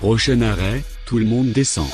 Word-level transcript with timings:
Prochain 0.00 0.42
arrêt, 0.42 0.84
tout 1.06 1.18
le 1.18 1.24
monde 1.24 1.50
descend. 1.50 1.88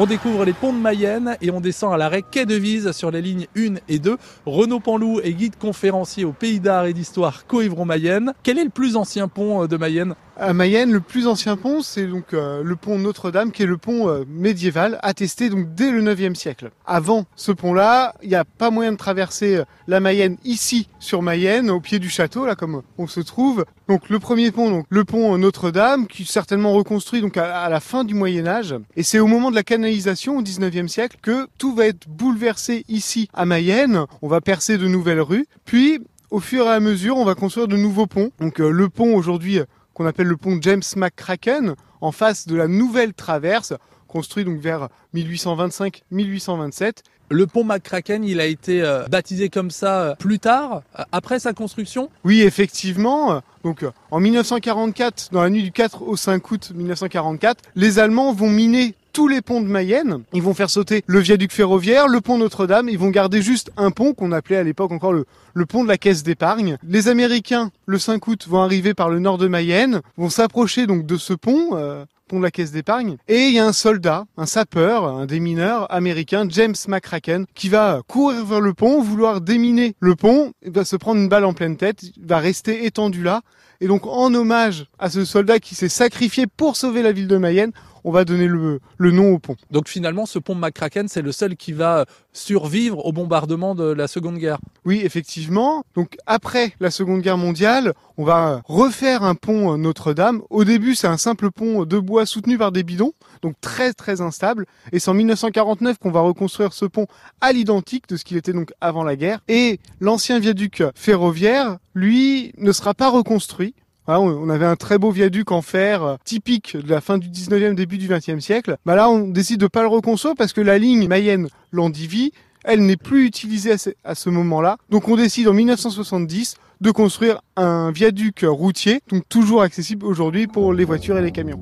On 0.00 0.06
découvre 0.06 0.44
les 0.44 0.52
ponts 0.52 0.72
de 0.72 0.78
Mayenne 0.78 1.36
et 1.40 1.50
on 1.50 1.60
descend 1.60 1.92
à 1.92 1.96
l'arrêt 1.96 2.22
Quai 2.22 2.46
de 2.46 2.54
Vise 2.54 2.92
sur 2.92 3.10
les 3.10 3.20
lignes 3.20 3.48
1 3.56 3.78
et 3.88 3.98
2. 3.98 4.16
Renaud 4.46 4.78
Panlou 4.78 5.18
est 5.18 5.32
guide 5.32 5.56
conférencier 5.58 6.24
au 6.24 6.30
Pays 6.30 6.60
d'Art 6.60 6.86
et 6.86 6.92
d'Histoire 6.92 7.48
Coëvron-Mayenne. 7.48 8.32
Quel 8.44 8.60
est 8.60 8.64
le 8.64 8.70
plus 8.70 8.94
ancien 8.94 9.26
pont 9.26 9.64
euh, 9.64 9.66
de 9.66 9.76
Mayenne? 9.76 10.14
À 10.40 10.52
Mayenne, 10.52 10.92
le 10.92 11.00
plus 11.00 11.26
ancien 11.26 11.56
pont, 11.56 11.82
c'est 11.82 12.06
donc 12.06 12.32
euh, 12.32 12.62
le 12.62 12.76
pont 12.76 12.96
Notre-Dame, 12.96 13.50
qui 13.50 13.64
est 13.64 13.66
le 13.66 13.76
pont 13.76 14.08
euh, 14.08 14.22
médiéval, 14.28 15.00
attesté 15.02 15.50
donc 15.50 15.74
dès 15.74 15.90
le 15.90 16.00
9e 16.00 16.36
siècle. 16.36 16.70
Avant 16.86 17.24
ce 17.34 17.50
pont-là, 17.50 18.14
il 18.22 18.28
n'y 18.28 18.36
a 18.36 18.44
pas 18.44 18.70
moyen 18.70 18.92
de 18.92 18.96
traverser 18.96 19.64
la 19.88 19.98
Mayenne 19.98 20.36
ici, 20.44 20.88
sur 21.00 21.22
Mayenne, 21.22 21.70
au 21.70 21.80
pied 21.80 21.98
du 21.98 22.08
château, 22.08 22.46
là 22.46 22.54
comme 22.54 22.82
on 22.98 23.08
se 23.08 23.18
trouve. 23.18 23.64
Donc 23.88 24.10
le 24.10 24.20
premier 24.20 24.52
pont, 24.52 24.84
le 24.88 25.04
pont 25.04 25.36
Notre-Dame, 25.38 26.06
qui 26.06 26.22
est 26.22 26.30
certainement 26.30 26.72
reconstruit 26.72 27.20
donc 27.20 27.36
à, 27.36 27.68
la 27.68 27.80
fin 27.80 28.04
du 28.04 28.14
Moyen 28.14 28.46
Âge. 28.46 28.76
Et 28.94 29.02
c'est 29.02 29.18
au 29.18 29.26
moment 29.26 29.50
de 29.50 29.56
la 29.56 29.64
au 29.88 30.42
19e 30.42 30.88
siècle 30.88 31.16
que 31.22 31.48
tout 31.58 31.74
va 31.74 31.86
être 31.86 32.08
bouleversé 32.08 32.84
ici 32.88 33.28
à 33.32 33.46
Mayenne. 33.46 34.04
On 34.22 34.28
va 34.28 34.40
percer 34.40 34.78
de 34.78 34.86
nouvelles 34.86 35.20
rues, 35.20 35.46
puis 35.64 36.00
au 36.30 36.40
fur 36.40 36.66
et 36.66 36.70
à 36.70 36.80
mesure, 36.80 37.16
on 37.16 37.24
va 37.24 37.34
construire 37.34 37.68
de 37.68 37.76
nouveaux 37.76 38.06
ponts. 38.06 38.30
Donc 38.38 38.58
le 38.58 38.88
pont 38.88 39.14
aujourd'hui 39.14 39.60
qu'on 39.94 40.06
appelle 40.06 40.26
le 40.26 40.36
pont 40.36 40.58
James 40.60 40.82
McCracken, 40.96 41.74
en 42.00 42.12
face 42.12 42.46
de 42.46 42.54
la 42.54 42.68
nouvelle 42.68 43.14
traverse, 43.14 43.72
construit 44.06 44.44
donc 44.44 44.60
vers 44.60 44.88
1825-1827. 45.14 46.98
Le 47.30 47.46
pont 47.46 47.64
McCracken, 47.64 48.24
il 48.24 48.40
a 48.40 48.46
été 48.46 48.82
euh, 48.82 49.06
baptisé 49.06 49.50
comme 49.50 49.70
ça 49.70 50.00
euh, 50.00 50.14
plus 50.14 50.38
tard, 50.38 50.82
euh, 50.98 51.02
après 51.12 51.38
sa 51.38 51.52
construction? 51.52 52.08
Oui, 52.24 52.40
effectivement. 52.40 53.42
Donc 53.64 53.84
en 54.10 54.20
1944, 54.20 55.28
dans 55.32 55.42
la 55.42 55.50
nuit 55.50 55.62
du 55.62 55.72
4 55.72 56.02
au 56.02 56.16
5 56.16 56.50
août 56.50 56.72
1944, 56.74 57.64
les 57.74 57.98
Allemands 57.98 58.32
vont 58.32 58.48
miner 58.48 58.94
tous 59.12 59.28
les 59.28 59.42
ponts 59.42 59.60
de 59.60 59.66
Mayenne. 59.66 60.22
Ils 60.32 60.42
vont 60.42 60.54
faire 60.54 60.70
sauter 60.70 61.02
le 61.06 61.20
viaduc 61.20 61.52
ferroviaire, 61.52 62.08
le 62.08 62.20
pont 62.20 62.38
Notre-Dame. 62.38 62.88
Ils 62.88 62.98
vont 62.98 63.10
garder 63.10 63.42
juste 63.42 63.70
un 63.76 63.90
pont 63.90 64.14
qu'on 64.14 64.32
appelait 64.32 64.56
à 64.56 64.62
l'époque 64.62 64.92
encore 64.92 65.12
le, 65.12 65.26
le 65.54 65.66
pont 65.66 65.82
de 65.82 65.88
la 65.88 65.98
caisse 65.98 66.22
d'épargne. 66.22 66.78
Les 66.86 67.08
Américains, 67.08 67.70
le 67.86 67.98
5 67.98 68.26
août, 68.26 68.46
vont 68.48 68.62
arriver 68.62 68.94
par 68.94 69.08
le 69.08 69.18
nord 69.18 69.38
de 69.38 69.48
Mayenne, 69.48 70.02
vont 70.16 70.30
s'approcher 70.30 70.86
donc 70.86 71.06
de 71.06 71.16
ce 71.16 71.34
pont. 71.34 71.70
Euh, 71.72 72.04
pont 72.28 72.38
de 72.38 72.44
la 72.44 72.50
caisse 72.52 72.70
d'épargne. 72.70 73.16
Et 73.26 73.46
il 73.46 73.54
y 73.54 73.58
a 73.58 73.66
un 73.66 73.72
soldat, 73.72 74.26
un 74.36 74.46
sapeur, 74.46 75.08
un 75.08 75.26
démineur 75.26 75.92
américain, 75.92 76.46
James 76.48 76.74
McCracken, 76.86 77.46
qui 77.54 77.68
va 77.68 78.02
courir 78.06 78.44
vers 78.44 78.60
le 78.60 78.74
pont, 78.74 79.00
vouloir 79.00 79.40
déminer 79.40 79.96
le 79.98 80.14
pont, 80.14 80.52
il 80.62 80.70
va 80.70 80.84
se 80.84 80.94
prendre 80.94 81.20
une 81.20 81.28
balle 81.28 81.44
en 81.44 81.54
pleine 81.54 81.76
tête, 81.76 82.02
il 82.16 82.26
va 82.26 82.38
rester 82.38 82.84
étendu 82.84 83.22
là. 83.22 83.40
Et 83.80 83.86
donc, 83.86 84.06
en 84.06 84.32
hommage 84.34 84.86
à 84.98 85.08
ce 85.08 85.24
soldat 85.24 85.58
qui 85.58 85.74
s'est 85.74 85.88
sacrifié 85.88 86.46
pour 86.46 86.76
sauver 86.76 87.02
la 87.02 87.12
ville 87.12 87.28
de 87.28 87.36
Mayenne, 87.36 87.72
on 88.04 88.12
va 88.12 88.24
donner 88.24 88.46
le, 88.46 88.80
le, 88.96 89.10
nom 89.10 89.32
au 89.32 89.38
pont. 89.38 89.56
Donc 89.70 89.88
finalement, 89.88 90.26
ce 90.26 90.38
pont 90.38 90.54
McCracken, 90.54 91.08
c'est 91.08 91.22
le 91.22 91.32
seul 91.32 91.56
qui 91.56 91.72
va 91.72 92.06
survivre 92.32 93.04
au 93.04 93.12
bombardement 93.12 93.74
de 93.74 93.84
la 93.84 94.06
Seconde 94.06 94.38
Guerre. 94.38 94.58
Oui, 94.84 95.00
effectivement. 95.04 95.84
Donc 95.94 96.16
après 96.26 96.72
la 96.80 96.90
Seconde 96.90 97.20
Guerre 97.20 97.38
mondiale, 97.38 97.94
on 98.16 98.24
va 98.24 98.62
refaire 98.64 99.22
un 99.22 99.34
pont 99.34 99.76
Notre-Dame. 99.76 100.42
Au 100.50 100.64
début, 100.64 100.94
c'est 100.94 101.06
un 101.06 101.16
simple 101.16 101.50
pont 101.50 101.84
de 101.84 101.98
bois 101.98 102.26
soutenu 102.26 102.58
par 102.58 102.72
des 102.72 102.82
bidons, 102.82 103.12
donc 103.42 103.54
très 103.60 103.92
très 103.92 104.20
instable. 104.20 104.66
Et 104.92 104.98
c'est 104.98 105.10
en 105.10 105.14
1949 105.14 105.98
qu'on 105.98 106.10
va 106.10 106.20
reconstruire 106.20 106.72
ce 106.72 106.84
pont 106.84 107.06
à 107.40 107.52
l'identique 107.52 108.08
de 108.08 108.16
ce 108.16 108.24
qu'il 108.24 108.36
était 108.36 108.52
donc 108.52 108.72
avant 108.80 109.04
la 109.04 109.16
guerre. 109.16 109.40
Et 109.48 109.80
l'ancien 110.00 110.38
viaduc 110.38 110.82
ferroviaire, 110.94 111.78
lui, 111.94 112.52
ne 112.58 112.72
sera 112.72 112.94
pas 112.94 113.10
reconstruit 113.10 113.74
on 114.16 114.48
avait 114.48 114.66
un 114.66 114.76
très 114.76 114.98
beau 114.98 115.10
viaduc 115.10 115.52
en 115.52 115.62
fer 115.62 116.02
euh, 116.02 116.16
typique 116.24 116.76
de 116.76 116.90
la 116.90 117.00
fin 117.00 117.18
du 117.18 117.28
19e, 117.28 117.74
début 117.74 117.98
du 117.98 118.08
20e 118.08 118.40
siècle. 118.40 118.76
Bah 118.86 118.96
là, 118.96 119.10
on 119.10 119.28
décide 119.28 119.60
de 119.60 119.66
pas 119.66 119.82
le 119.82 119.88
reconstruire 119.88 120.34
parce 120.36 120.52
que 120.52 120.60
la 120.60 120.78
ligne 120.78 121.06
Mayenne-Landivy, 121.08 122.32
elle 122.64 122.84
n'est 122.84 122.96
plus 122.96 123.26
utilisée 123.26 123.74
à 124.04 124.14
ce 124.14 124.30
moment-là. 124.30 124.78
Donc 124.90 125.08
on 125.08 125.16
décide 125.16 125.48
en 125.48 125.52
1970 125.52 126.56
de 126.80 126.90
construire 126.90 127.40
un 127.56 127.90
viaduc 127.90 128.44
routier, 128.48 129.00
donc 129.10 129.24
toujours 129.28 129.62
accessible 129.62 130.06
aujourd'hui 130.06 130.46
pour 130.46 130.72
les 130.72 130.84
voitures 130.84 131.18
et 131.18 131.22
les 131.22 131.32
camions. 131.32 131.60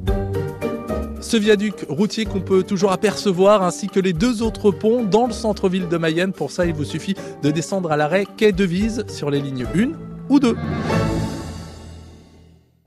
Ce 1.21 1.37
viaduc 1.37 1.87
routier 1.89 2.27
qu'on 2.27 2.41
peut 2.41 2.63
toujours 2.63 2.93
apercevoir, 2.93 3.63
ainsi 3.63 3.89
que 3.89 3.99
les 3.99 4.13
deux 4.13 4.43
autres 4.43 4.71
ponts 4.71 5.03
dans 5.03 5.27
le 5.27 5.33
centre-ville 5.33 5.89
de 5.89 5.97
Mayenne. 5.97 6.33
Pour 6.33 6.51
ça, 6.53 6.67
il 6.67 6.75
vous 6.75 6.85
suffit 6.85 7.17
de 7.43 7.51
descendre 7.51 7.91
à 7.91 7.97
l'arrêt 7.97 8.27
Quai 8.37 8.53
Devise 8.53 9.05
sur 9.09 9.31
les 9.31 9.41
lignes 9.41 9.67
1 9.75 9.93
ou 10.29 10.39
2. 10.39 10.57